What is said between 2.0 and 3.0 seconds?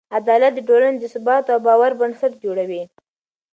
بنسټ جوړوي.